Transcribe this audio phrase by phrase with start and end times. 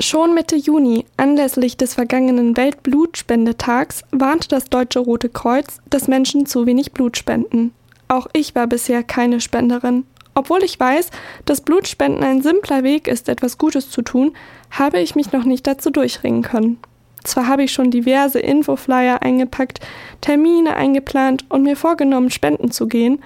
[0.00, 6.66] Schon Mitte Juni, anlässlich des vergangenen Weltblutspendetags, warnte das Deutsche Rote Kreuz, dass Menschen zu
[6.66, 7.72] wenig Blut spenden.
[8.06, 10.04] Auch ich war bisher keine Spenderin.
[10.34, 11.10] Obwohl ich weiß,
[11.46, 14.34] dass Blutspenden ein simpler Weg ist, etwas Gutes zu tun,
[14.70, 16.78] habe ich mich noch nicht dazu durchringen können.
[17.24, 19.80] Zwar habe ich schon diverse Infoflyer eingepackt,
[20.20, 23.18] Termine eingeplant und mir vorgenommen, spenden zu gehen,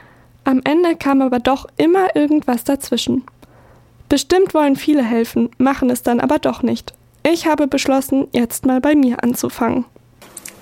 [0.45, 3.25] am Ende kam aber doch immer irgendwas dazwischen.
[4.13, 6.93] Bestimmt wollen viele helfen, machen es dann aber doch nicht.
[7.27, 9.87] Ich habe beschlossen, jetzt mal bei mir anzufangen.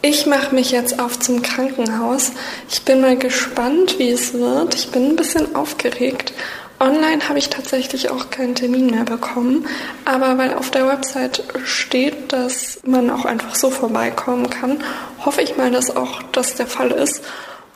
[0.03, 2.31] Ich mache mich jetzt auf zum Krankenhaus.
[2.71, 4.77] Ich bin mal gespannt, wie es wird.
[4.77, 6.33] Ich bin ein bisschen aufgeregt.
[6.79, 9.67] Online habe ich tatsächlich auch keinen Termin mehr bekommen,
[10.05, 14.79] aber weil auf der Website steht, dass man auch einfach so vorbeikommen kann,
[15.25, 17.25] hoffe ich mal, dass auch das der Fall ist.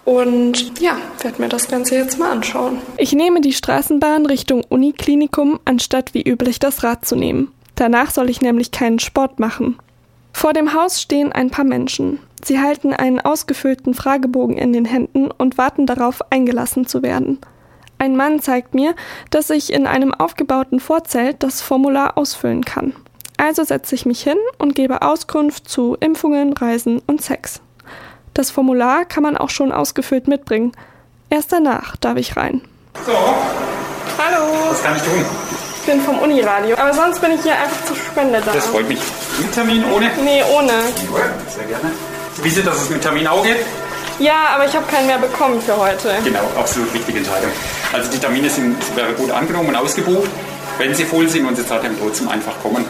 [0.05, 2.79] Und ja, werde mir das Ganze jetzt mal anschauen.
[2.99, 7.53] Ich nehme die Straßenbahn Richtung Uniklinikum, anstatt wie üblich das Rad zu nehmen.
[7.75, 9.79] Danach soll ich nämlich keinen Sport machen.
[10.33, 12.19] Vor dem Haus stehen ein paar Menschen.
[12.45, 17.39] Sie halten einen ausgefüllten Fragebogen in den Händen und warten darauf, eingelassen zu werden.
[17.97, 18.95] Ein Mann zeigt mir,
[19.31, 22.93] dass ich in einem aufgebauten Vorzelt das Formular ausfüllen kann.
[23.39, 27.61] Also setze ich mich hin und gebe Auskunft zu Impfungen, Reisen und Sex.
[28.35, 30.73] Das Formular kann man auch schon ausgefüllt mitbringen.
[31.31, 32.63] Erst danach darf ich rein.
[33.07, 33.13] So.
[33.13, 34.71] Hallo.
[34.71, 35.25] Was kann ich tun?
[35.79, 38.53] Ich bin vom Uniradio, aber sonst bin ich hier einfach zur Spende da.
[38.53, 38.99] Das freut mich.
[39.39, 40.11] Mit Termin ohne?
[40.25, 40.73] Nee, ohne.
[41.49, 41.93] Sehr gerne.
[42.37, 43.59] Sie wissen, dass es mit Termin auch geht?
[44.19, 46.17] Ja, aber ich habe keinen mehr bekommen für heute.
[46.25, 47.51] Genau, absolut richtige Entscheidung.
[47.93, 50.31] Also die Termine sind wäre gut angenommen und ausgebucht.
[50.79, 52.85] Wenn sie voll sind und sie trotzdem trotzdem einfach kommen,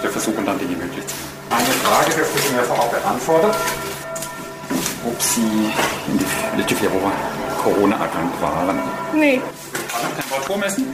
[0.00, 1.62] wir versuchen dann Dinge möglich zu machen.
[1.64, 3.50] Eine Frage dürfte ich mir vorab beantworten
[5.06, 7.12] ob Sie in die letzten vier Wochen
[7.62, 8.78] Corona erkrankt waren.
[9.14, 9.40] Nee.
[10.18, 10.86] Temperatur messen?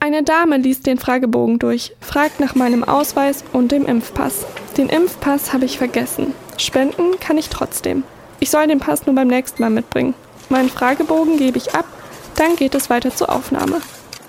[0.00, 4.46] Eine Dame liest den Fragebogen durch, fragt nach meinem Ausweis und dem Impfpass.
[4.76, 6.34] Den Impfpass habe ich vergessen.
[6.58, 8.02] Spenden kann ich trotzdem.
[8.40, 10.14] Ich soll den Pass nur beim nächsten Mal mitbringen.
[10.48, 11.84] Meinen Fragebogen gebe ich ab,
[12.34, 13.80] dann geht es weiter zur Aufnahme.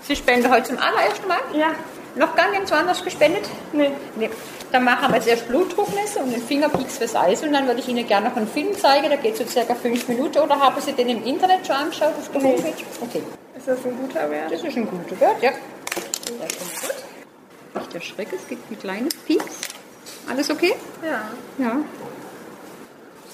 [0.03, 1.39] Sie spenden heute zum allerersten Mal?
[1.53, 1.71] Ja.
[2.15, 3.49] Noch gar nirgendwo anders gespendet?
[3.71, 3.91] Nee.
[4.15, 4.29] Nee.
[4.71, 7.87] Dann machen wir jetzt erst Blutdruckmesse und den Fingerpieks fürs Eis und dann würde ich
[7.87, 10.39] Ihnen gerne noch einen Film zeigen, der geht so circa fünf Minuten.
[10.39, 12.55] Oder haben Sie den im Internet schon angeschaut auf der Nee.
[12.55, 12.83] Homepage?
[13.01, 13.23] Okay.
[13.57, 14.51] Ist das ein guter Wert?
[14.51, 15.51] Das ist ein guter Wert, ja.
[15.51, 15.59] Gut.
[17.75, 19.45] Nicht erschrecken, es gibt ein kleines Pieks.
[20.29, 20.75] Alles okay?
[21.03, 21.21] Ja.
[21.57, 21.77] Ja.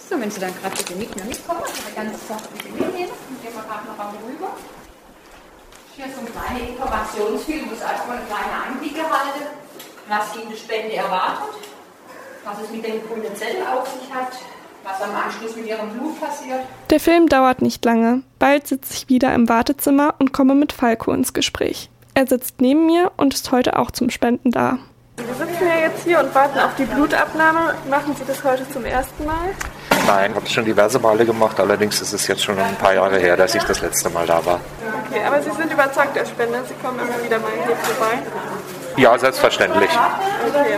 [0.09, 3.41] So, wenn Sie dann gerade bitte nicht mehr mitkommen, eine ganze Sache bitte mitnehmen, dann
[3.43, 4.55] gehen wir gerade noch rüber.
[5.99, 9.43] Hier so ein kleiner Informationsfilm, wo es erstmal eine kleine Einblick erhalten,
[10.07, 11.59] was die Spende erwartet,
[12.45, 14.31] was es mit dem grünen Zettel auf sich hat,
[14.85, 16.61] was am Anschluss mit ihrem Blut passiert.
[16.89, 18.21] Der Film dauert nicht lange.
[18.39, 21.89] Bald sitze ich wieder im Wartezimmer und komme mit Falco ins Gespräch.
[22.13, 24.79] Er sitzt neben mir und ist heute auch zum Spenden da.
[25.17, 27.75] Wir sitzen ja jetzt hier und warten auf die Blutabnahme.
[27.89, 29.53] Machen Sie das heute zum ersten Mal?
[30.07, 31.59] Nein, habe ich schon diverse Male gemacht.
[31.59, 34.43] Allerdings ist es jetzt schon ein paar Jahre her, dass ich das letzte Mal da
[34.45, 34.59] war.
[35.07, 36.63] Okay, aber Sie sind überzeugt der Spender.
[36.65, 38.17] Sie kommen immer wieder mal hier vorbei.
[38.97, 39.89] Ja, selbstverständlich.
[40.47, 40.77] Okay.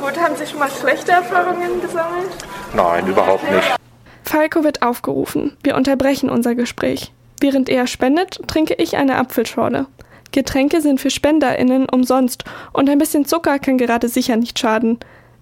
[0.00, 2.30] Gut, haben Sie schon mal schlechte Erfahrungen gesammelt?
[2.74, 3.76] Nein, überhaupt nicht.
[4.24, 5.56] Falco wird aufgerufen.
[5.62, 7.12] Wir unterbrechen unser Gespräch.
[7.40, 9.86] Während er spendet, trinke ich eine Apfelschorle.
[10.32, 14.98] Getränke sind für SpenderInnen umsonst und ein bisschen Zucker kann gerade sicher nicht schaden.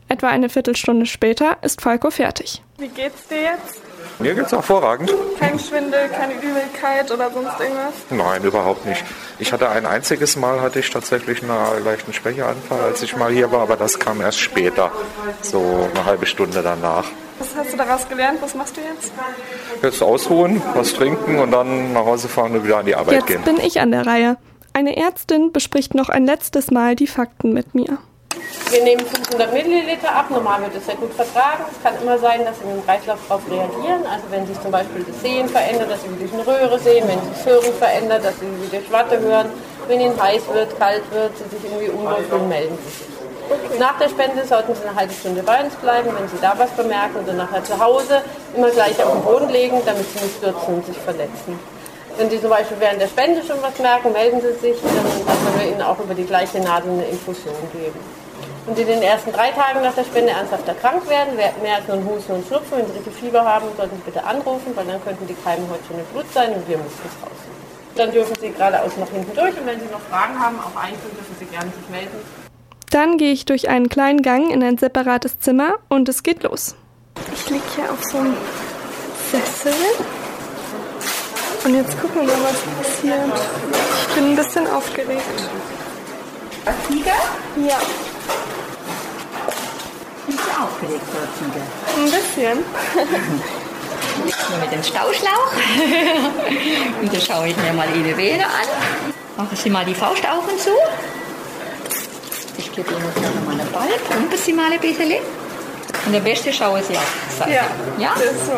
[0.09, 2.62] Etwa eine Viertelstunde später ist Falco fertig.
[2.82, 3.81] Wie geht's dir jetzt?
[4.19, 5.15] Mir geht's hervorragend.
[5.38, 7.94] Kein Schwindel, keine Übelkeit oder sonst irgendwas?
[8.10, 9.04] Nein, überhaupt nicht.
[9.38, 13.53] Ich hatte ein einziges Mal hatte ich tatsächlich einen leichten Schwächeanfall, als ich mal hier
[13.53, 14.91] war, aber das kam erst später,
[15.43, 17.04] so eine halbe Stunde danach.
[17.38, 18.43] Was hast du daraus gelernt?
[18.43, 19.12] Was machst du jetzt?
[19.81, 23.26] Jetzt ausruhen, was trinken und dann nach Hause fahren und wieder an die Arbeit Jetzt
[23.28, 23.43] gehen.
[23.44, 24.38] bin ich an der Reihe.
[24.72, 27.99] Eine Ärztin bespricht noch ein letztes Mal die Fakten mit mir.
[28.72, 30.31] Wir nehmen 500 Milliliter ab.
[30.31, 31.62] Normal wird es sehr gut vertragen.
[31.71, 34.00] Es kann immer sein, dass sie mit dem Kreislauf darauf reagieren.
[34.09, 37.21] Also wenn sich zum Beispiel das Sehen verändert, dass sie wieder eine Röhre sehen, wenn
[37.21, 39.50] sich das Hören verändert, dass sie wieder Schwatte hören.
[39.88, 43.78] Wenn ihnen heiß wird, kalt wird, sie sich irgendwie unwohl fühlen, melden sie sich.
[43.78, 46.08] Nach der Spende sollten Sie eine halbe Stunde bei uns bleiben.
[46.19, 48.23] Wenn Sie da was bemerken und dann nachher zu Hause
[48.56, 51.58] immer gleich auf den Boden legen, damit Sie nicht stürzen und sich verletzen.
[52.17, 55.61] Wenn Sie zum Beispiel während der Spende schon was merken, melden Sie sich, dann können
[55.61, 58.21] wir Ihnen auch über die gleiche Nadel eine Infusion geben.
[58.67, 61.88] Und in den ersten drei Tagen nach der Spende ernsthaft erkrankt werden, wer- mehr als
[61.88, 64.87] nur ein Husten und Schnupfen, wenn Sie richtig Fieber haben, sollten Sie bitte anrufen, weil
[64.87, 67.38] dann könnten die Keime heute schon im Blut sein und wir müssen es raus.
[67.97, 71.11] Dann dürfen Sie geradeaus nach hinten durch und wenn Sie noch Fragen haben, auch einzeln
[71.12, 72.17] dürfen Sie gerne sich melden.
[72.91, 76.76] Dann gehe ich durch einen kleinen Gang in ein separates Zimmer und es geht los.
[77.35, 78.37] Ich liege hier auf so einem
[79.31, 79.75] Sessel.
[81.65, 83.19] Und jetzt gucken wir, was passiert.
[84.08, 85.23] Ich bin ein bisschen aufgeregt.
[86.88, 87.11] Tiger?
[87.69, 87.79] Ja.
[90.62, 91.03] Aufgeregt,
[91.38, 91.62] Ziegel?
[91.97, 92.64] Ein bisschen.
[94.50, 95.53] Nur mit dem Stauschlauch.
[97.00, 99.12] und dann schaue ich mir mal Ihre Vene an.
[99.37, 100.70] Machen Sie mal die Faust auf und zu.
[102.59, 103.88] Ich gebe Ihnen jetzt noch mal einen Ball.
[104.09, 105.12] Pumpen Sie mal ein bisschen.
[106.06, 107.50] Und am besten schauen Sie auf die Seite.
[107.53, 107.65] Ja,
[107.99, 108.15] ja?
[108.15, 108.49] das.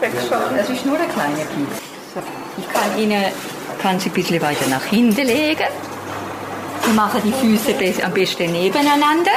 [0.00, 0.56] Wegschauen.
[0.56, 1.68] Das ist nur der kleine Piep.
[2.14, 2.22] So.
[2.56, 3.24] Ich kann Ihnen
[3.80, 5.66] kann Sie ein bisschen weiter nach hinten legen.
[6.84, 9.30] Sie machen die Füße am besten nebeneinander.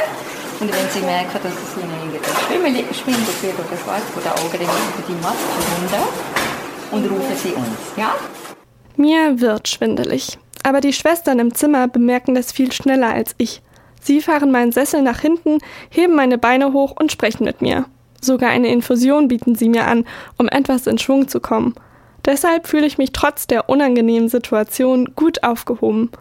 [0.62, 1.92] Und wenn Sie merken, dass es Ihnen
[2.52, 6.08] irgendwie schwindelig wird oder schwarz vor der Augen, Sie die Maske runter
[6.92, 7.98] und rufen Sie uns.
[7.98, 8.16] Ja?
[8.96, 10.38] Mir wird schwindelig.
[10.62, 13.64] Aber die Schwestern im Zimmer bemerken das viel schneller als ich.
[14.02, 15.58] Sie fahren meinen Sessel nach hinten,
[15.90, 17.86] heben meine Beine hoch und sprechen mit mir.
[18.22, 20.06] Sogar eine Infusion bieten sie mir an,
[20.38, 21.74] um etwas in Schwung zu kommen.
[22.24, 26.12] Deshalb fühle ich mich trotz der unangenehmen Situation gut aufgehoben.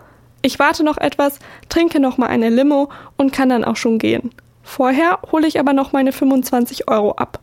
[0.42, 1.38] Ich warte noch etwas,
[1.68, 4.30] trinke noch mal eine Limo und kann dann auch schon gehen.
[4.62, 7.40] Vorher hole ich aber noch meine 25 Euro ab.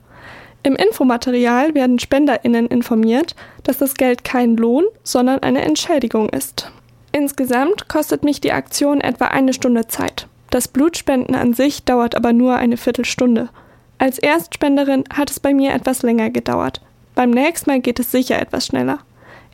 [0.63, 6.71] Im Infomaterial werden SpenderInnen informiert, dass das Geld kein Lohn, sondern eine Entschädigung ist.
[7.11, 10.27] Insgesamt kostet mich die Aktion etwa eine Stunde Zeit.
[10.49, 13.49] Das Blutspenden an sich dauert aber nur eine Viertelstunde.
[13.97, 16.81] Als Erstspenderin hat es bei mir etwas länger gedauert.
[17.15, 18.99] Beim nächsten Mal geht es sicher etwas schneller.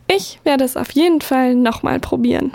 [0.08, 2.54] Ich werde es auf jeden Fall nochmal probieren.